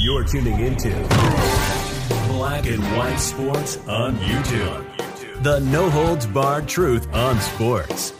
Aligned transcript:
You're 0.00 0.24
tuning 0.24 0.60
into 0.60 0.90
Black 2.28 2.66
and 2.66 2.82
White 2.96 3.18
Sports 3.18 3.78
on 3.88 4.16
YouTube. 4.16 5.42
The 5.42 5.60
no 5.60 5.88
holds 5.90 6.26
barred 6.26 6.68
truth 6.68 7.06
on 7.14 7.40
sports. 7.40 8.12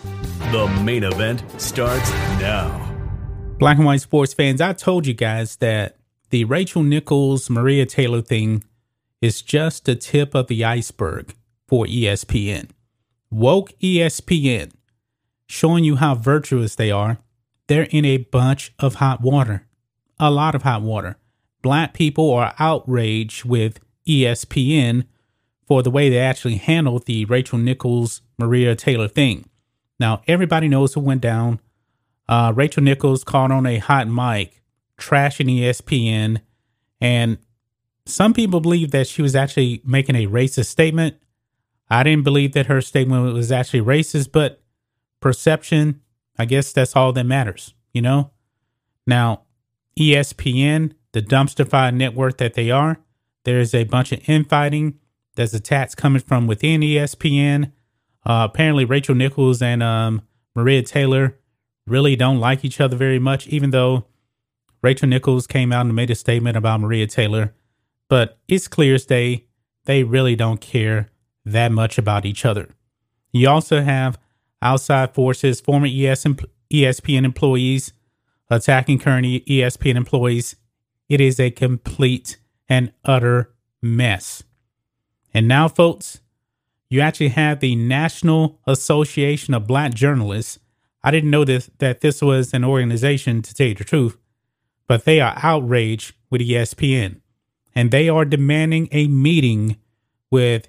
The 0.52 0.66
main 0.84 1.04
event 1.04 1.42
starts 1.60 2.10
now. 2.40 2.84
Black 3.58 3.76
and 3.76 3.86
white 3.86 4.00
sports 4.00 4.34
fans, 4.34 4.60
I 4.60 4.72
told 4.72 5.06
you 5.06 5.14
guys 5.14 5.56
that 5.56 5.96
the 6.30 6.44
Rachel 6.44 6.82
Nichols 6.82 7.50
Maria 7.50 7.86
Taylor 7.86 8.22
thing 8.22 8.64
is 9.20 9.42
just 9.42 9.84
the 9.84 9.96
tip 9.96 10.34
of 10.34 10.46
the 10.46 10.64
iceberg 10.64 11.34
for 11.66 11.86
ESPN. 11.86 12.70
Woke 13.30 13.72
ESPN, 13.80 14.72
showing 15.46 15.84
you 15.84 15.96
how 15.96 16.14
virtuous 16.14 16.74
they 16.74 16.90
are. 16.90 17.18
They're 17.66 17.88
in 17.90 18.04
a 18.04 18.18
bunch 18.18 18.72
of 18.78 18.96
hot 18.96 19.20
water, 19.20 19.66
a 20.20 20.30
lot 20.30 20.54
of 20.54 20.62
hot 20.62 20.82
water. 20.82 21.16
Black 21.62 21.94
people 21.94 22.32
are 22.32 22.54
outraged 22.58 23.44
with 23.44 23.80
ESPN 24.06 25.04
for 25.66 25.82
the 25.82 25.90
way 25.90 26.08
they 26.08 26.18
actually 26.18 26.56
handled 26.56 27.06
the 27.06 27.24
Rachel 27.26 27.58
Nichols 27.58 28.22
Maria 28.38 28.74
Taylor 28.74 29.08
thing. 29.08 29.48
Now, 30.00 30.22
everybody 30.26 30.68
knows 30.68 30.94
who 30.94 31.00
went 31.00 31.20
down. 31.20 31.60
Uh, 32.28 32.52
Rachel 32.54 32.82
Nichols 32.82 33.24
called 33.24 33.52
on 33.52 33.66
a 33.66 33.78
hot 33.78 34.08
mic, 34.08 34.62
trashing 34.98 35.60
ESPN, 35.60 36.40
and 37.00 37.38
some 38.06 38.32
people 38.32 38.60
believe 38.60 38.90
that 38.92 39.06
she 39.06 39.22
was 39.22 39.36
actually 39.36 39.82
making 39.84 40.16
a 40.16 40.26
racist 40.26 40.66
statement. 40.66 41.16
I 41.90 42.02
didn't 42.02 42.24
believe 42.24 42.52
that 42.52 42.66
her 42.66 42.80
statement 42.80 43.34
was 43.34 43.52
actually 43.52 43.80
racist, 43.80 44.32
but 44.32 44.62
perception, 45.20 46.00
I 46.38 46.44
guess 46.44 46.72
that's 46.72 46.96
all 46.96 47.12
that 47.12 47.24
matters, 47.24 47.74
you 47.92 48.02
know? 48.02 48.30
Now, 49.06 49.42
ESPN, 49.98 50.92
the 51.12 51.22
dumpster 51.22 51.68
fire 51.68 51.92
network 51.92 52.38
that 52.38 52.54
they 52.54 52.70
are, 52.70 52.98
there 53.44 53.60
is 53.60 53.74
a 53.74 53.84
bunch 53.84 54.12
of 54.12 54.26
infighting. 54.28 54.98
There's 55.36 55.54
attacks 55.54 55.94
coming 55.94 56.20
from 56.20 56.46
within 56.46 56.80
ESPN. 56.80 57.72
Uh, 58.24 58.46
apparently, 58.50 58.84
Rachel 58.84 59.14
Nichols 59.14 59.62
and 59.62 59.82
um, 59.82 60.22
Maria 60.54 60.82
Taylor 60.82 61.38
really 61.86 62.16
don't 62.16 62.40
like 62.40 62.64
each 62.64 62.80
other 62.80 62.96
very 62.96 63.18
much, 63.18 63.46
even 63.46 63.70
though 63.70 64.06
Rachel 64.82 65.08
Nichols 65.08 65.46
came 65.46 65.72
out 65.72 65.86
and 65.86 65.94
made 65.94 66.10
a 66.10 66.14
statement 66.14 66.56
about 66.56 66.80
Maria 66.80 67.06
Taylor. 67.06 67.54
But 68.08 68.38
it's 68.48 68.68
clear 68.68 68.94
as 68.94 69.06
day 69.06 69.46
they 69.84 70.04
really 70.04 70.36
don't 70.36 70.60
care 70.60 71.08
that 71.44 71.72
much 71.72 71.98
about 71.98 72.26
each 72.26 72.44
other. 72.44 72.68
You 73.32 73.48
also 73.48 73.82
have 73.82 74.18
outside 74.60 75.14
forces, 75.14 75.60
former 75.60 75.86
ES, 75.86 76.24
ESPN 76.70 77.24
employees 77.24 77.92
attacking 78.50 78.98
current 78.98 79.26
ESPN 79.26 79.96
employees. 79.96 80.56
It 81.08 81.20
is 81.20 81.40
a 81.40 81.50
complete 81.50 82.38
and 82.68 82.92
utter 83.04 83.54
mess. 83.80 84.42
And 85.32 85.48
now, 85.48 85.68
folks, 85.68 86.20
you 86.90 87.00
actually 87.00 87.28
have 87.28 87.60
the 87.60 87.76
National 87.76 88.60
Association 88.66 89.54
of 89.54 89.66
Black 89.66 89.94
Journalists. 89.94 90.58
I 91.02 91.10
didn't 91.10 91.30
know 91.30 91.44
this, 91.44 91.70
that 91.78 92.00
this 92.00 92.22
was 92.22 92.52
an 92.54 92.64
organization, 92.64 93.42
to 93.42 93.54
tell 93.54 93.68
you 93.68 93.74
the 93.74 93.84
truth, 93.84 94.16
but 94.86 95.04
they 95.04 95.20
are 95.20 95.34
outraged 95.42 96.14
with 96.30 96.40
ESPN 96.40 97.20
and 97.74 97.90
they 97.90 98.08
are 98.08 98.24
demanding 98.24 98.88
a 98.90 99.06
meeting 99.06 99.76
with 100.30 100.68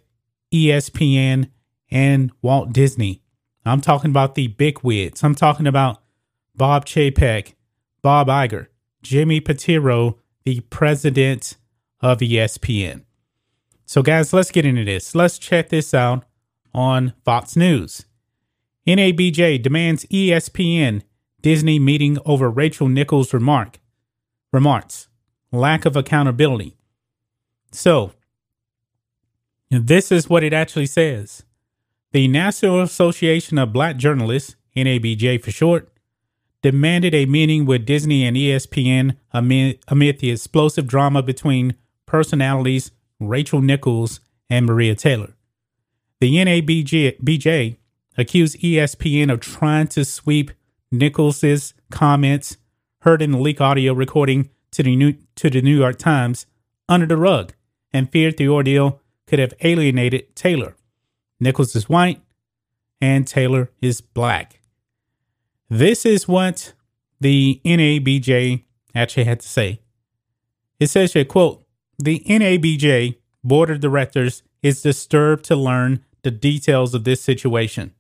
ESPN 0.54 1.50
and 1.90 2.32
Walt 2.42 2.72
Disney. 2.72 3.22
I'm 3.66 3.82
talking 3.82 4.12
about 4.12 4.36
the 4.36 4.48
big 4.48 4.84
wigs. 4.84 5.24
I'm 5.24 5.36
talking 5.36 5.68
about 5.68 6.02
Bob 6.56 6.86
Chapek, 6.86 7.54
Bob 8.02 8.28
Iger, 8.28 8.68
Jimmy 9.02 9.42
Pitaro, 9.42 10.18
the 10.44 10.62
president 10.62 11.58
of 12.02 12.20
ESPN. 12.20 13.04
So, 13.86 14.02
guys, 14.04 14.34
let's 14.34 14.52
get 14.52 14.66
into 14.66 14.86
this. 14.86 15.16
Let's 15.16 15.40
check 15.40 15.70
this 15.70 15.94
out 15.94 16.26
on 16.74 17.14
Fox 17.26 17.56
News. 17.56 18.06
NABJ 18.88 19.62
demands 19.62 20.06
ESPN 20.06 21.02
Disney 21.42 21.80
meeting 21.80 22.18
over 22.26 22.50
Rachel 22.50 22.88
Nichols' 22.88 23.34
remark. 23.34 23.80
Remarks. 24.52 25.08
Lack 25.52 25.86
of 25.86 25.96
accountability. 25.96 26.78
So, 27.72 28.14
this 29.70 30.12
is 30.12 30.30
what 30.30 30.44
it 30.44 30.54
actually 30.54 30.88
says. 30.88 31.44
The 32.12 32.28
National 32.28 32.82
Association 32.82 33.58
of 33.58 33.74
Black 33.74 33.98
Journalists, 33.98 34.56
NABJ 34.76 35.44
for 35.44 35.52
short, 35.52 35.92
demanded 36.62 37.16
a 37.16 37.26
meeting 37.26 37.66
with 37.66 37.86
Disney 37.86 38.26
and 38.26 38.36
ESPN 38.36 39.16
amid, 39.32 39.80
amid 39.88 40.20
the 40.20 40.32
explosive 40.32 40.88
drama 40.88 41.24
between 41.24 41.76
personalities 42.06 42.92
Rachel 43.20 43.62
Nichols 43.62 44.20
and 44.50 44.66
Maria 44.66 44.96
Taylor. 44.96 45.36
The 46.20 46.36
NABJ 46.36 47.22
BJ 47.22 47.78
accused 48.18 48.60
ESPN 48.60 49.32
of 49.32 49.40
trying 49.40 49.88
to 49.88 50.04
sweep 50.04 50.52
Nichols's 50.92 51.74
comments 51.92 52.58
heard 53.02 53.22
in 53.22 53.32
the 53.32 53.38
leak 53.38 53.62
audio 53.62 53.94
recording 53.94 54.50
to 54.72 54.84
the 54.84 54.96
New, 54.96 55.16
to 55.36 55.50
the 55.50 55.62
New 55.62 55.78
York 55.78 55.98
Times 55.98 56.46
under 56.90 57.06
the 57.06 57.18
rug 57.18 57.54
and 57.94 58.12
feared 58.12 58.38
the 58.38 58.50
ordeal 58.50 59.02
could 59.28 59.40
have 59.40 59.54
alienated 59.62 60.36
Taylor. 60.36 60.76
Nichols 61.40 61.76
is 61.76 61.88
white 61.88 62.22
and 63.00 63.26
Taylor 63.26 63.72
is 63.82 64.02
black. 64.02 64.60
This 65.70 66.04
is 66.04 66.28
what 66.28 66.74
the 67.22 67.62
NABJ 67.64 68.64
actually 68.96 69.26
had 69.26 69.40
to 69.42 69.48
say. 69.48 69.82
It 70.80 70.88
says 70.88 71.14
here, 71.14 71.26
quote, 71.26 71.64
the 72.00 72.24
NABJ 72.28 73.18
board 73.44 73.70
of 73.70 73.80
directors 73.80 74.42
is 74.64 74.82
disturbed 74.82 75.46
to 75.46 75.56
learn 75.56 76.04
the 76.24 76.32
details 76.32 76.96
of 76.96 77.04
this 77.04 77.22
situation 77.22 77.94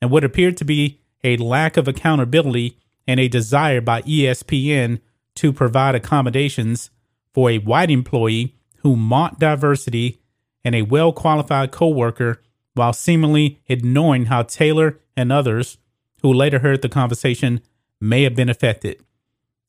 and 0.00 0.10
what 0.10 0.24
appeared 0.24 0.56
to 0.56 0.64
be 0.64 1.00
a 1.22 1.36
lack 1.36 1.76
of 1.76 1.86
accountability 1.86 2.78
and 3.06 3.20
a 3.20 3.28
desire 3.28 3.82
by 3.82 4.00
ESPN 4.02 5.00
to 5.34 5.52
provide 5.52 5.94
accommodations 5.94 6.90
for 7.34 7.50
a 7.50 7.58
white 7.58 7.90
employee 7.90 8.56
who 8.78 8.96
mocked 8.96 9.40
diversity 9.40 10.22
and 10.64 10.74
a 10.74 10.82
well 10.82 11.12
qualified 11.12 11.70
coworker 11.70 12.40
while 12.74 12.94
seemingly 12.94 13.60
ignoring 13.68 14.26
how 14.26 14.42
Taylor 14.42 14.98
and 15.16 15.30
others 15.30 15.76
who 16.22 16.32
later 16.32 16.60
heard 16.60 16.82
the 16.82 16.88
conversation 16.88 17.60
may 18.00 18.22
have 18.22 18.34
been 18.34 18.48
affected. 18.48 19.02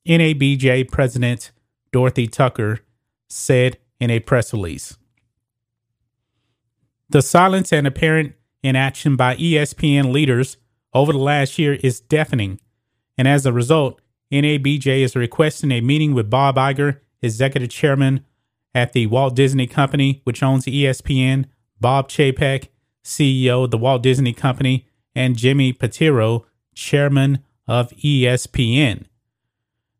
NABJ 0.06 0.90
President 0.90 1.52
Dorothy 1.92 2.26
Tucker 2.26 2.80
said 3.28 3.78
in 4.00 4.10
a 4.10 4.20
press 4.20 4.52
release. 4.52 4.96
The 7.08 7.22
silence 7.22 7.72
and 7.72 7.86
apparent 7.86 8.34
inaction 8.62 9.16
by 9.16 9.36
ESPN 9.36 10.12
leaders 10.12 10.56
over 10.94 11.12
the 11.12 11.18
last 11.18 11.58
year 11.58 11.74
is 11.74 12.00
deafening, 12.00 12.60
and 13.16 13.28
as 13.28 13.46
a 13.46 13.52
result, 13.52 14.00
NABJ 14.32 15.02
is 15.02 15.14
requesting 15.14 15.70
a 15.72 15.80
meeting 15.80 16.14
with 16.14 16.30
Bob 16.30 16.56
Iger, 16.56 17.00
executive 17.20 17.68
chairman 17.68 18.24
at 18.74 18.92
the 18.92 19.06
Walt 19.06 19.36
Disney 19.36 19.66
Company, 19.66 20.22
which 20.24 20.42
owns 20.42 20.64
ESPN, 20.64 21.44
Bob 21.80 22.08
Chapek, 22.08 22.68
CEO 23.04 23.64
of 23.64 23.70
the 23.70 23.78
Walt 23.78 24.02
Disney 24.02 24.32
Company, 24.32 24.86
and 25.14 25.36
Jimmy 25.36 25.72
Pitaro, 25.72 26.44
chairman 26.74 27.40
of 27.66 27.90
ESPN. 27.90 29.04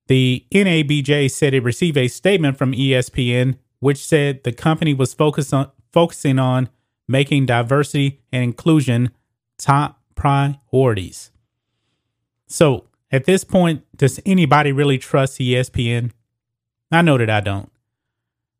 The 0.08 0.44
NABJ 0.52 1.30
said 1.30 1.54
it 1.54 1.62
received 1.62 1.96
a 1.96 2.08
statement 2.08 2.58
from 2.58 2.72
ESPN 2.72 3.56
which 3.82 3.98
said 4.04 4.44
the 4.44 4.52
company 4.52 4.94
was 4.94 5.12
focused 5.12 5.52
on, 5.52 5.68
focusing 5.92 6.38
on 6.38 6.68
making 7.08 7.46
diversity 7.46 8.20
and 8.32 8.44
inclusion 8.44 9.10
top 9.58 10.00
priorities. 10.14 11.32
So, 12.46 12.86
at 13.10 13.24
this 13.24 13.42
point, 13.42 13.84
does 13.96 14.20
anybody 14.24 14.70
really 14.70 14.98
trust 14.98 15.40
ESPN? 15.40 16.12
I 16.92 17.02
know 17.02 17.18
that 17.18 17.28
I 17.28 17.40
don't. 17.40 17.72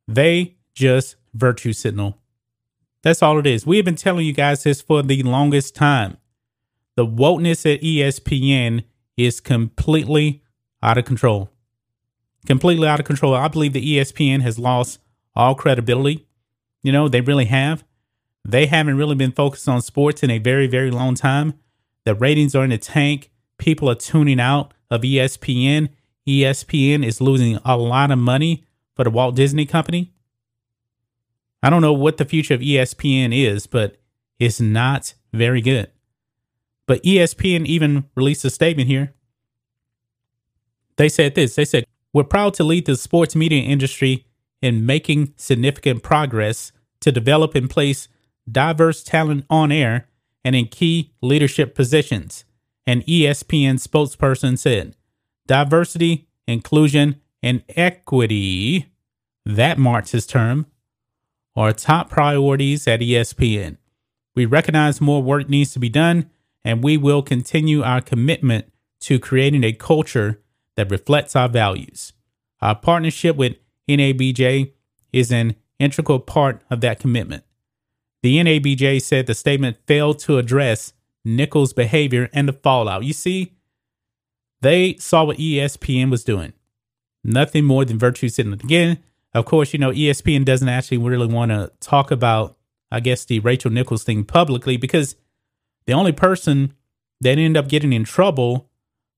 They 0.09 0.57
just 0.75 1.17
virtue 1.35 1.73
signal. 1.73 2.19
That's 3.03 3.23
all 3.23 3.39
it 3.39 3.47
is. 3.47 3.67
We 3.67 3.77
have 3.77 3.85
been 3.85 3.95
telling 3.95 4.27
you 4.27 4.33
guys 4.33 4.65
this 4.65 4.83
for 4.83 5.03
the 5.03 5.23
longest 5.23 5.75
time. 5.75 6.17
The 6.97 7.07
wokeness 7.07 7.65
at 7.73 7.81
ESPN 7.83 8.85
is 9.17 9.41
completely 9.41 10.43
out 10.83 10.99
of 10.99 11.05
control. 11.05 11.51
completely 12.47 12.89
out 12.89 12.99
of 12.99 13.07
control. 13.07 13.35
I 13.35 13.47
believe 13.49 13.73
the 13.73 13.99
ESPN 13.99 14.41
has 14.43 14.59
lost 14.59 14.99
all 15.37 15.55
credibility. 15.55 16.27
You 16.83 16.91
know, 16.91 17.09
they 17.09 17.21
really 17.21 17.45
have. 17.45 17.85
They 18.45 18.67
haven't 18.67 18.97
really 18.97 19.15
been 19.15 19.31
focused 19.31 19.69
on 19.69 19.81
sports 19.81 20.25
in 20.25 20.31
a 20.31 20.39
very, 20.39 20.67
very 20.67 20.91
long 20.91 21.15
time. 21.15 21.55
The 22.05 22.17
ratings 22.17 22.57
are 22.57 22.65
in 22.65 22.71
the 22.71 22.79
tank. 22.79 23.31
People 23.59 23.89
are 23.89 23.95
tuning 23.95 24.41
out 24.41 24.75
of 24.91 25.03
ESPN. 25.03 25.91
ESPN 26.27 27.07
is 27.07 27.21
losing 27.21 27.59
a 27.65 27.77
lot 27.77 28.11
of 28.11 28.19
money 28.19 28.65
for 28.97 29.05
the 29.05 29.11
Walt 29.11 29.37
Disney 29.37 29.65
Company. 29.65 30.13
I 31.63 31.71
don't 31.71 31.83
know 31.83 31.93
what 31.93 32.17
the 32.17 32.25
future 32.25 32.55
of 32.55 32.61
ESPN 32.61 33.33
is, 33.33 33.69
but 33.69 33.99
it's 34.41 34.61
not 34.61 35.15
very 35.33 35.61
good. 35.61 35.92
But 36.87 37.03
ESPN 37.03 37.67
even 37.67 38.05
released 38.15 38.45
a 38.45 38.51
statement 38.51 38.89
here. 38.89 39.15
They 40.97 41.09
said 41.09 41.35
this 41.35 41.55
they 41.55 41.65
said, 41.65 41.85
We're 42.13 42.25
proud 42.25 42.55
to 42.55 42.65
lead 42.65 42.87
the 42.87 42.97
sports 42.97 43.35
media 43.35 43.63
industry 43.63 44.27
in 44.61 44.87
making 44.87 45.35
significant 45.37 46.03
progress 46.03 46.73
to 47.01 47.13
develop 47.13 47.55
and 47.55 47.69
place 47.69 48.09
diverse 48.51 49.03
talent 49.03 49.45
on 49.51 49.73
air 49.73 50.09
and 50.45 50.55
in 50.57 50.67
key 50.67 51.13
leadership 51.21 51.75
positions. 51.75 52.45
An 52.87 53.03
ESPN 53.03 53.75
spokesperson 53.75 54.59
said, 54.59 54.97
Diversity, 55.47 56.29
inclusion, 56.47 57.21
and 57.43 57.63
equity, 57.71 58.87
that 59.45 59.79
Marxist 59.79 60.31
term, 60.31 60.67
are 61.55 61.73
top 61.73 62.09
priorities 62.11 62.89
at 62.89 63.01
ESPN. 63.01 63.77
We 64.35 64.47
recognize 64.47 65.01
more 65.01 65.23
work 65.23 65.49
needs 65.49 65.73
to 65.73 65.79
be 65.79 65.89
done, 65.89 66.31
and 66.65 66.83
we 66.83 66.97
will 66.97 67.23
continue 67.23 67.83
our 67.83 68.01
commitment 68.01 68.71
to 69.01 69.19
creating 69.19 69.65
a 69.65 69.73
culture 69.73 70.41
that 70.77 70.91
reflects 70.91 71.35
our 71.37 71.49
values. 71.49 72.13
Our 72.61 72.75
partnership 72.75 73.37
with 73.37 73.57
NABJ 73.89 74.73
is 75.13 75.33
an 75.33 75.57
integral 75.79 76.21
part 76.21 76.63
of 76.71 76.81
that 76.81 77.01
commitment. 77.01 77.45
The 78.23 78.39
NABJ 78.39 79.03
said 79.03 79.27
the 79.27 79.35
statement 79.35 79.79
failed 79.87 80.21
to 80.21 80.39
address 80.39 80.93
Nichols' 81.25 81.73
behavior 81.73 82.31
and 82.33 82.49
the 82.49 82.53
fallout. 82.53 83.05
You 83.05 83.13
see, 83.13 83.55
they 84.61 84.95
saw 84.95 85.25
what 85.25 85.39
ESPN 85.39 86.11
was 86.11 86.23
doing. 86.23 86.53
Nothing 87.25 87.65
more 87.65 87.85
than 87.85 87.99
virtue 87.99 88.29
signaling. 88.29 88.61
Again, 88.63 88.99
of 89.35 89.45
course, 89.45 89.73
you 89.73 89.79
know, 89.79 89.91
ESPN 89.91 90.45
doesn't 90.45 90.69
actually 90.69 90.99
really 90.99 91.27
want 91.27 91.51
to 91.51 91.73
talk 91.81 92.11
about, 92.11 92.57
I 92.91 93.01
guess, 93.01 93.25
the 93.25 93.41
Rachel 93.41 93.71
Nichols 93.71 94.05
thing 94.05 94.25
publicly 94.25 94.77
because 94.77 95.17
the 95.87 95.93
only 95.93 96.13
person 96.13 96.75
that 97.21 97.39
ended 97.39 97.57
up 97.57 97.69
getting 97.69 97.93
in 97.93 98.05
trouble 98.05 98.71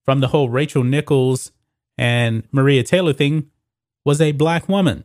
from 0.05 0.21
the 0.21 0.29
whole 0.29 0.49
Rachel 0.49 0.85
Nichols 0.85 1.53
and 1.97 2.45
Maria 2.53 2.83
Taylor 2.83 3.13
thing 3.13 3.51
was 4.05 4.21
a 4.21 4.33
black 4.33 4.69
woman. 4.69 5.05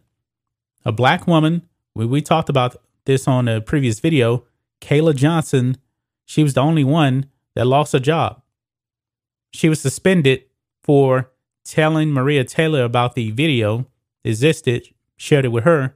A 0.86 0.92
black 0.92 1.28
woman, 1.28 1.64
we, 1.96 2.06
we 2.06 2.22
talked 2.22 2.50
about 2.50 2.76
this 3.06 3.28
on 3.28 3.48
a 3.48 3.62
previous 3.62 4.00
video, 4.00 4.46
Kayla 4.82 5.16
Johnson, 5.16 5.78
she 6.26 6.44
was 6.44 6.54
the 6.54 6.62
only 6.62 6.84
one 6.84 7.26
that 7.56 7.66
lost 7.66 7.94
a 7.94 8.00
job. 8.00 8.42
She 9.52 9.70
was 9.70 9.82
suspended 9.82 10.44
for 10.84 11.32
telling 11.64 12.12
Maria 12.12 12.44
Taylor 12.44 12.84
about 12.84 13.16
the 13.16 13.32
video 13.32 13.88
existed, 14.24 14.90
shared 15.18 15.46
it 15.46 15.50
with 15.50 15.64
her, 15.64 15.96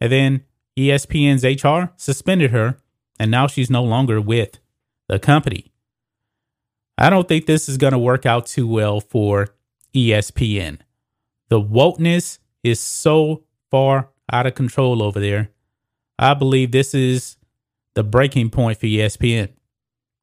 and 0.00 0.10
then 0.10 0.44
ESPN's 0.76 1.44
HR 1.44 1.92
suspended 1.96 2.50
her, 2.50 2.78
and 3.18 3.30
now 3.30 3.46
she's 3.46 3.70
no 3.70 3.82
longer 3.82 4.20
with 4.20 4.58
the 5.10 5.18
company. 5.18 5.72
I 6.96 7.10
don't 7.10 7.26
think 7.26 7.46
this 7.46 7.68
is 7.68 7.76
going 7.76 7.92
to 7.92 7.98
work 7.98 8.26
out 8.26 8.46
too 8.46 8.68
well 8.68 9.00
for 9.00 9.48
ESPN. 9.92 10.78
The 11.48 11.60
wokeness 11.60 12.38
is 12.62 12.78
so 12.78 13.42
far 13.72 14.10
out 14.32 14.46
of 14.46 14.54
control 14.54 15.02
over 15.02 15.18
there. 15.18 15.50
I 16.16 16.34
believe 16.34 16.70
this 16.70 16.94
is 16.94 17.36
the 17.94 18.04
breaking 18.04 18.50
point 18.50 18.78
for 18.78 18.86
ESPN. 18.86 19.48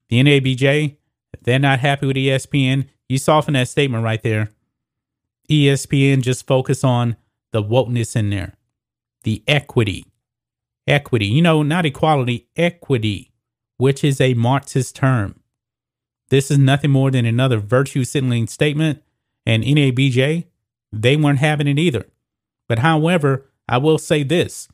The 0.07 0.23
NABJ, 0.23 0.95
they're 1.41 1.59
not 1.59 1.79
happy 1.79 2.07
with 2.07 2.15
ESPN. 2.15 2.87
You 3.09 3.17
saw 3.17 3.41
from 3.41 3.55
that 3.55 3.67
statement 3.67 4.05
right 4.05 4.23
there. 4.23 4.51
ESPN 5.49 6.21
just 6.21 6.47
focus 6.47 6.85
on 6.85 7.17
the 7.51 7.61
wokeness 7.61 8.15
in 8.15 8.29
there, 8.29 8.53
the 9.23 9.43
equity, 9.47 10.05
equity. 10.87 11.25
You 11.25 11.41
know, 11.41 11.61
not 11.61 11.85
equality, 11.85 12.47
equity, 12.55 13.26
which 13.77 14.03
is 14.03 14.19
a 14.19 14.33
Marxist 14.33 14.95
term. 14.95 15.39
This 16.29 16.51
is 16.51 16.57
nothing 16.57 16.91
more 16.91 17.09
than 17.09 17.25
another 17.25 17.57
virtue 17.57 18.03
signaling 18.03 18.47
statement, 18.47 19.01
and 19.45 19.63
NABJ, 19.63 20.45
they 20.91 21.15
weren't 21.15 21.39
having 21.39 21.67
it 21.67 21.79
either. 21.79 22.05
But 22.67 22.79
however, 22.79 23.45
I 23.69 23.77
will 23.77 23.97
say 23.97 24.23
this. 24.23 24.67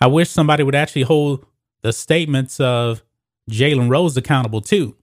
I 0.00 0.06
wish 0.06 0.30
somebody 0.30 0.62
would 0.62 0.76
actually 0.76 1.02
hold 1.02 1.44
the 1.82 1.92
statements 1.92 2.60
of 2.60 3.02
Jalen 3.50 3.90
Rose 3.90 4.16
accountable 4.16 4.60
too. 4.60 4.96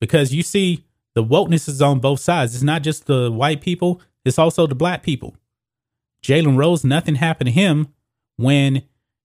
Because 0.00 0.32
you 0.32 0.42
see, 0.42 0.84
the 1.14 1.24
wokeness 1.24 1.68
is 1.68 1.82
on 1.82 1.98
both 1.98 2.20
sides. 2.20 2.54
It's 2.54 2.62
not 2.62 2.82
just 2.82 3.06
the 3.06 3.30
white 3.30 3.60
people, 3.60 4.00
it's 4.24 4.38
also 4.38 4.66
the 4.66 4.74
black 4.74 5.02
people. 5.02 5.36
Jalen 6.22 6.56
Rose, 6.56 6.84
nothing 6.84 7.16
happened 7.16 7.48
to 7.48 7.52
him 7.52 7.88
when 8.36 8.82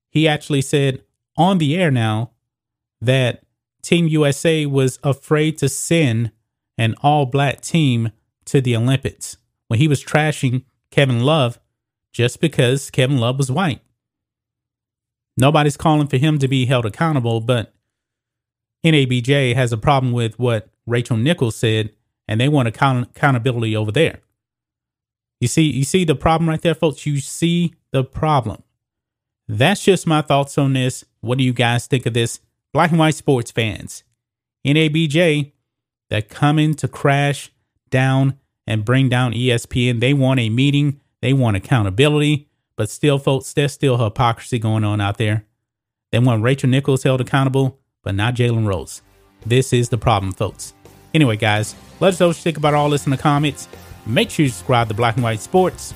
he 0.10 0.28
actually 0.28 0.62
said 0.62 1.04
on 1.38 1.58
the 1.58 1.76
air 1.76 1.92
now 1.92 2.32
that 3.02 3.44
Team 3.82 4.08
USA 4.08 4.66
was 4.66 5.00
afraid 5.04 5.58
to 5.60 5.70
send 5.70 6.32
an 6.78 6.96
all 7.02 7.26
black 7.26 7.62
team 7.62 8.12
to 8.46 8.62
the 8.62 8.76
Olympics 8.76 9.38
when 9.68 9.80
he 9.80 9.88
was 9.88 10.04
trashing 10.04 10.64
Kevin 10.92 11.22
Love 11.22 11.60
just 12.12 12.40
because 12.40 12.90
Kevin 12.90 13.18
Love 13.18 13.38
was 13.38 13.52
white. 13.52 13.82
Nobody's 15.38 15.78
calling 15.78 16.08
for 16.08 16.18
him 16.18 16.40
to 16.40 16.48
be 16.48 16.66
held 16.66 16.86
accountable, 16.86 17.42
but 17.42 17.74
NABJ 18.86 19.54
has 19.56 19.74
a 19.74 19.78
problem 19.78 20.14
with 20.14 20.40
what 20.40 20.70
Rachel 20.86 21.18
Nichols 21.18 21.56
said, 21.56 21.92
and 22.28 22.40
they 22.40 22.48
want 22.48 22.68
account- 22.68 23.10
accountability 23.16 23.76
over 23.76 23.92
there. 23.92 24.22
You 25.42 25.48
see, 25.48 25.64
you 25.64 25.84
see 25.84 26.06
the 26.06 26.16
problem 26.16 26.50
right 26.50 26.62
there, 26.62 26.76
folks. 26.76 27.06
You 27.06 27.20
see 27.20 27.74
the 27.92 28.04
problem. 28.04 28.64
That's 29.48 29.84
just 29.84 30.08
my 30.08 30.22
thoughts 30.22 30.58
on 30.58 30.74
this. 30.74 31.06
What 31.22 31.38
do 31.38 31.44
you 31.44 31.54
guys 31.54 31.88
think 31.88 32.06
of 32.06 32.14
this? 32.14 32.40
Black 32.74 32.90
and 32.92 33.00
white 33.00 33.16
sports 33.16 33.52
fans, 33.52 34.04
NABJ, 34.66 35.52
that 36.10 36.30
coming 36.30 36.74
to 36.76 36.88
crash 36.88 37.52
down 37.90 38.38
and 38.68 38.84
bring 38.84 39.10
down 39.10 39.34
ESPN. 39.34 40.00
They 40.00 40.14
want 40.14 40.40
a 40.40 40.50
meeting. 40.50 41.00
They 41.22 41.34
want 41.34 41.58
accountability. 41.58 42.50
But 42.76 42.90
still, 42.90 43.20
folks, 43.20 43.54
there's 43.54 43.74
still 43.74 43.98
hypocrisy 43.98 44.60
going 44.60 44.84
on 44.84 45.00
out 45.00 45.18
there. 45.18 45.46
They 46.12 46.20
want 46.20 46.44
Rachel 46.44 46.70
Nichols 46.70 47.04
held 47.04 47.22
accountable, 47.22 47.80
but 48.04 48.16
not 48.16 48.36
Jalen 48.36 48.68
Rose. 48.68 49.02
This 49.46 49.72
is 49.72 49.90
the 49.90 49.98
problem, 49.98 50.34
folks. 50.34 50.74
Anyway, 51.14 51.38
guys, 51.38 51.76
let 52.00 52.14
us 52.14 52.20
know 52.20 52.28
what 52.28 52.38
you 52.38 52.42
think 52.42 52.58
about 52.58 52.74
all 52.74 52.90
this 52.90 53.06
in 53.06 53.12
the 53.12 53.18
comments. 53.18 53.68
Make 54.06 54.30
sure 54.30 54.44
you 54.44 54.50
subscribe 54.50 54.88
to 54.90 54.94
Black 54.94 55.16
and 55.16 55.24
White 55.24 55.40
Sports, 55.40 55.94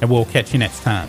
and 0.00 0.10
we'll 0.10 0.24
catch 0.26 0.52
you 0.52 0.58
next 0.58 0.82
time. 0.82 1.08